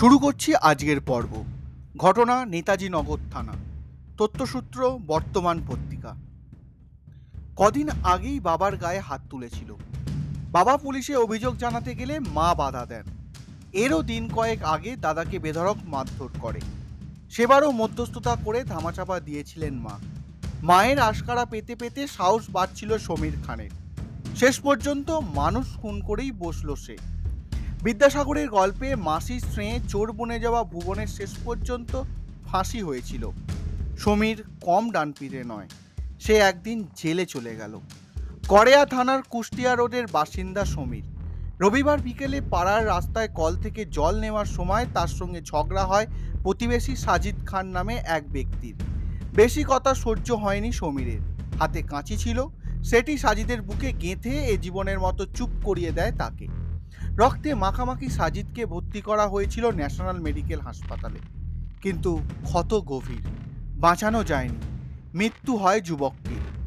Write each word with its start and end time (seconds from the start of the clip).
শুরু 0.00 0.18
করছি 0.18 0.54
আজকের 0.54 1.00
পর্ব। 1.00 1.44
ঘটনা 1.96 2.44
নেতাজি 2.44 2.88
নগর 2.88 3.18
থানা। 3.32 3.52
তথ্যসূত্র, 4.18 4.98
বর্তমান 5.06 5.62
পত্রিকা। 5.68 6.14
কদিন 7.56 7.88
আগেই 8.04 8.40
বাবার 8.40 8.76
গায়ে 8.76 9.00
হাত 9.00 9.20
তুলেছিল। 9.30 9.76
বাবা 10.52 10.76
পুলিশে 10.76 11.16
অভিযোগ 11.16 11.56
জানাতে 11.56 11.94
গেলে 11.94 12.20
মা 12.20 12.54
বাধা 12.54 12.86
দেন। 12.86 13.04
এরও 13.72 14.02
দিন 14.02 14.28
কয়েক 14.28 14.62
আগে 14.62 14.96
দাদাকে 14.96 15.38
বেধড়ক 15.38 15.76
মারধর 15.84 16.28
করে। 16.40 16.60
সেবারও 17.30 17.70
মধ্যস্থতা 17.70 18.36
করে 18.44 18.64
ধামাচাপা 18.64 19.20
দিয়েছিলেন 19.20 19.74
মা। 19.74 19.98
মায়ের 20.62 20.98
আশকারা 20.98 21.44
পেতে 21.44 21.74
পেতে 21.76 22.06
সাহস 22.06 22.42
বাড়ছিল 22.50 22.98
সমীর 22.98 23.32
খানের। 23.46 23.70
শেষ 24.36 24.60
পর্যন্ত 24.60 25.10
মানুষ 25.10 25.76
খুন 25.76 26.00
করেই 26.00 26.32
বসল 26.32 26.74
সে। 26.74 26.96
বিদ্যাসাগরের 27.82 28.48
গল্পে 28.48 28.96
মাসির 28.96 29.40
স্নেহে 29.40 29.80
চোর 29.88 30.12
বনে 30.12 30.40
যাওয়া 30.40 30.64
ভুবনের 30.64 31.06
শেষ 31.06 31.30
পর্যন্ত 31.44 32.02
ফাঁসি 32.46 32.82
হয়েছিল। 32.82 33.30
সমীর 33.98 34.44
কম 34.62 34.90
ডানপিটে 34.90 35.44
নয়, 35.44 35.68
সে 36.20 36.34
একদিন 36.36 36.86
জেলে 36.96 37.26
চলে 37.26 37.56
গেল। 37.56 37.80
করেয়া 38.48 38.86
থানার 38.86 39.22
কুষ্টিয়া 39.22 39.74
রোডের 39.74 40.06
বাসিন্দা 40.12 40.64
সমীর। 40.64 41.02
রবিবার 41.60 41.98
বিকেলে 41.98 42.40
পাড়ার 42.50 42.86
রাস্তায় 42.86 43.28
কল 43.28 43.56
থেকে 43.62 43.84
জল 43.84 44.20
নেওয়ার 44.20 44.46
সময় 44.46 44.86
তার 44.94 45.08
সঙ্গে 45.08 45.40
ঝগড়া 45.42 45.84
হয় 45.84 46.06
প্রতিবেশী 46.42 46.96
সাজিদ 46.96 47.34
খান 47.46 47.66
নামে 47.66 47.94
এক 47.94 48.32
ব্যক্তির। 48.32 48.74
বেশি 49.34 49.64
কথা 49.68 49.94
সহ্য 49.94 50.32
হয়নি 50.32 50.72
সমীরের। 50.72 51.20
হাতে 51.58 51.82
কাঁচি 51.82 52.16
ছিল, 52.16 52.46
সেটি 52.84 53.18
সাজিদের 53.18 53.62
বুকে 53.62 53.92
গেঁথে 53.92 54.30
এ 54.30 54.56
জীবনের 54.56 55.00
মতো 55.00 55.26
চুপ 55.26 55.50
করিয়ে 55.64 55.90
দেয় 55.90 56.12
তাকে। 56.12 56.59
রক্তে 57.16 57.54
মাখামাখি 57.54 58.08
সাজিদকে 58.08 58.66
ভর্তি 58.66 59.00
করা 59.00 59.28
হয়েছিল 59.28 59.70
ন্যাশনাল 59.70 60.20
মেডিকেল 60.20 60.60
হাসপাতালে। 60.60 61.18
কিন্তু 61.82 62.20
ক্ষত 62.44 62.74
গভীর, 62.86 63.22
বাঁচানো 63.80 64.24
যায়নি। 64.24 64.56
মৃত্যু 65.14 65.56
হয় 65.56 65.80
যুবকটির 65.80 66.60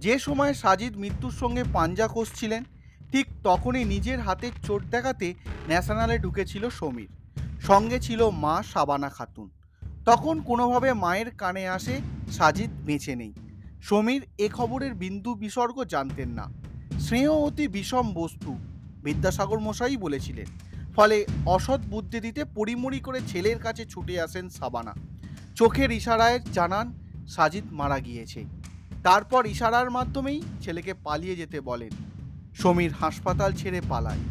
যে 0.00 0.18
সময় 0.18 0.54
সাজিদ 0.54 0.96
মৃত্যুর 0.96 1.30
সঙ্গে 1.30 1.64
পাঞ্জা 1.72 2.08
কষছিলেন, 2.14 2.64
ঠিক 3.12 3.26
তখনই 3.42 3.84
নিজের 3.84 4.20
হাতে 4.20 4.50
চোট 4.66 4.82
দেখাতে 4.84 5.34
ন্যাশনালে 5.68 6.18
ঢুকেছিল 6.18 6.70
সমীর। 6.70 7.08
সঙ্গে 7.60 8.00
ছিল 8.00 8.30
মা 8.30 8.62
সাবানা 8.62 9.08
খাতুন। 9.08 9.50
তখন 10.04 10.40
কোনোভাবে 10.40 10.92
মায়ের 10.92 11.30
কানে 11.30 11.68
আসে, 11.68 12.00
সাজিদ 12.32 12.70
বেঁচে 12.84 13.16
নেই। 13.16 13.32
সমীর 13.82 14.26
এ 14.38 14.48
খবরের 14.48 14.94
বিন্দু 14.94 15.34
বিসর্গ 15.34 15.84
জানতেন 15.84 16.28
না। 16.28 16.52
স্নেহ 17.00 17.32
অতি 17.32 17.68
বিষম 17.68 18.12
বস্তু। 18.14 18.58
বিদ্যাসাগর 19.06 19.58
মশাই 19.58 19.96
বলেছিলেন, 19.96 20.48
ফলে 20.96 21.16
অসৎ 21.46 21.80
বুদ্ধি 21.86 22.18
দিতে 22.20 22.42
পরিমরি 22.44 23.00
করে 23.00 23.20
ছেলের 23.28 23.58
কাছে 23.58 23.82
ছুটে 23.86 24.14
আসেন 24.20 24.44
সাবানা। 24.48 24.94
চোখের 25.54 25.90
ইশারায় 25.90 26.38
জানান, 26.52 26.86
সাজিদ 27.28 27.66
মারা 27.70 27.98
গিয়েছে। 27.98 28.40
তারপর 29.02 29.42
ইশারার 29.46 29.88
মাধ্যমেই 29.90 30.40
ছেলেকে 30.60 30.92
পালিয়ে 31.04 31.36
যেতে 31.36 31.58
বলেন। 31.60 31.92
সমীর 32.54 32.92
হাসপাতাল 33.00 33.50
ছেড়ে 33.52 33.80
পালায়। 33.88 34.22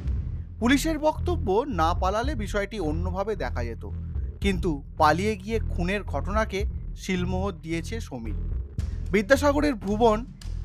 পুলিশের 0.60 0.98
বক্তব্য 1.00 1.48
না 1.82 1.90
পালালে 1.94 2.34
বিষয়টি 2.36 2.78
অন্যভাবে 2.80 3.34
দেখা 3.36 3.62
যেত। 3.64 3.84
কিন্তু 4.42 4.72
পালিয়ে 4.98 5.34
গিয়ে 5.36 5.58
খুনের 5.70 6.02
ঘটনাকে 6.04 6.60
শিলমোহর 6.96 7.54
দিয়েছে 7.66 7.96
সমীর। 8.08 8.40
বিদ্যাসাগরের 9.12 9.76
ভুবন 9.76 10.18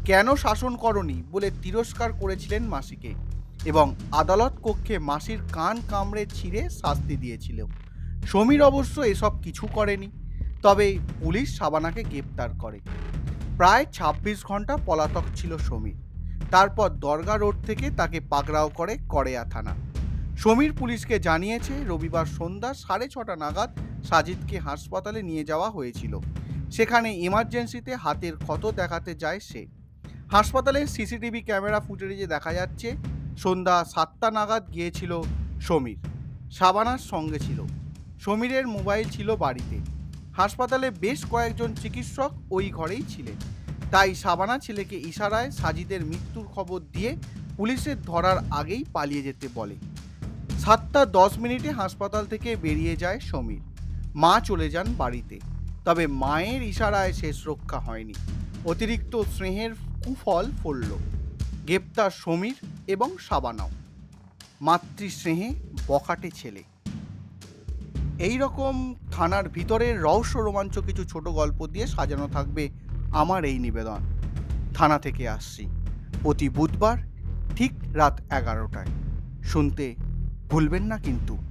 কেন 0.04 0.26
শাসন 0.36 0.72
করনি 0.76 1.16
বলে 1.32 1.48
তিরস্কার 1.62 2.10
করেছিলেন 2.12 2.62
মাসিকে। 2.74 3.12
এবং 3.64 3.94
আদালত 4.12 4.52
কক্ষে 4.62 4.98
মাসির 4.98 5.38
কান 5.52 5.80
কামড়ে 5.90 6.26
ছিঁড়ে 6.26 6.70
শাস্তি 6.70 7.16
দিয়েছিল 7.16 7.66
সমীর 8.26 8.62
অবশ্য 8.62 9.00
এসব 9.00 9.42
কিছু 9.42 9.66
করেনি, 9.66 10.10
তবে 10.62 10.98
পুলিশ 11.20 11.58
সাবানাকে 11.58 12.02
গ্রেপ্তার 12.02 12.48
করে। 12.58 12.80
প্রায় 13.56 13.86
২৬ 13.92 14.44
ঘণ্টা 14.44 14.76
পলাতক 14.76 15.22
ছিল 15.36 15.56
সমীর। 15.56 15.94
তারপর 16.50 16.90
দরগা 16.90 17.36
রোড 17.36 17.64
থেকে 17.66 17.90
তাকে 17.90 18.20
পাকড়াও 18.20 18.68
করে 18.68 18.98
করেয়া 19.08 19.44
থানা। 19.44 19.76
সমীর 20.36 20.72
পুলিশকে 20.72 21.18
জানিয়েছে, 21.18 21.72
রবিবার 21.86 22.26
সন্ধ্যা 22.26 22.74
সাড়ে 22.74 23.08
ছটা 23.08 23.36
নাগাদ 23.36 23.78
সাজিদকে 24.04 24.58
হাসপাতালে 24.58 25.22
নিয়ে 25.22 25.44
যাওয়া 25.44 25.70
হয়েছিল। 25.70 26.18
সেখানে 26.70 27.14
ইমার্জেন্সিতে 27.14 27.94
হাতের 27.94 28.36
ক্ষত 28.36 28.66
দেখাতে 28.66 29.14
যায় 29.14 29.40
সে। 29.40 29.66
হাসপাতালের 30.30 30.86
সিসিটিভি 30.86 31.42
ক্যামেরা 31.42 31.80
ফুটেজে 31.80 32.26
দেখা 32.26 32.52
যাচ্ছে 32.52 32.96
সন্ধ্যা 33.38 33.84
সাতটা 33.84 34.30
নাগাদ 34.30 34.72
গিয়েছিল 34.72 35.22
সমীর। 35.60 35.98
সাবানার 36.52 36.98
সঙ্গে 36.98 37.38
ছিল। 37.38 37.62
সমীরের 38.20 38.68
মোবাইল 38.68 39.08
ছিল 39.08 39.36
বাড়িতে। 39.36 39.78
হাসপাতালে 40.36 40.90
বেশ 40.90 41.24
কয়েকজন 41.30 41.74
চিকিৎসক 41.74 42.30
ওই 42.50 42.70
ঘরেই 42.70 43.02
ছিলেন। 43.08 43.34
তাই 43.90 44.14
সাবানা 44.14 44.58
ছেলেকে 44.58 44.96
ইশারায় 44.96 45.50
সাজিদের 45.50 46.04
মৃত্যুর 46.04 46.46
খবর 46.46 46.80
দিয়ে 46.80 47.16
পুলিশের 47.56 48.02
ধরার 48.02 48.36
আগেই 48.50 48.84
পালিয়ে 48.92 49.22
যেতে 49.22 49.48
বলে। 49.54 49.76
সাতটা 50.58 51.06
দশ 51.06 51.38
মিনিটে 51.38 51.70
হাসপাতাল 51.70 52.26
থেকে 52.26 52.56
বেরিয়ে 52.56 52.96
যায় 52.96 53.20
সমীর। 53.20 53.60
মা 54.14 54.40
চলে 54.44 54.70
যান 54.70 54.94
বাড়িতে। 54.98 55.40
তবে 55.84 56.06
মায়ের 56.06 56.62
ইশারায় 56.62 57.12
শেষ 57.12 57.46
রক্ষা 57.46 57.78
হয়নি। 57.78 58.14
অতিরিক্ত 58.64 59.22
স্নেহের 59.22 59.70
কুফল 60.04 60.50
ফলল। 60.62 60.96
গ্রেপ্তার 61.66 62.10
সমীর 62.10 62.54
এবং 62.90 63.18
সাবানাও। 63.18 63.70
মাতৃস্নেহে 64.60 65.48
বখাটে 65.86 66.30
ছেলে। 66.30 66.62
এই 68.18 68.38
রকম 68.38 68.94
থানার 69.12 69.48
ভিতরের 69.48 70.02
রহস্য 70.02 70.38
রোমাঞ্চ 70.38 70.78
কিছু 70.78 71.04
ছোট 71.04 71.28
গল্প 71.28 71.66
দিয়ে 71.66 71.86
সাজানো 71.86 72.28
থাকবে 72.28 72.64
আমার 73.12 73.44
এই 73.44 73.58
নিবেদন। 73.58 74.00
থানা 74.74 74.98
থেকে 74.98 75.28
আসছি 75.28 75.64
প্রতি 76.22 76.48
বুধবার 76.48 76.96
ঠিক 77.56 77.72
রাত 77.92 78.20
এগারোটায়। 78.32 78.90
শুনতে 79.44 79.94
ভুলবেন 80.50 80.82
না 80.82 80.98
কিন্তু। 80.98 81.49